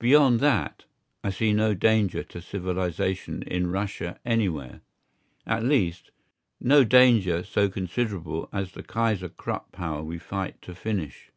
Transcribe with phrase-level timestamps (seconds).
[0.00, 0.86] Beyond that,
[1.22, 6.10] I see no danger to civilisation in Russia anywhere—at least,
[6.60, 11.30] no danger so considerable as the Kaiser Krupp power we fight to finish.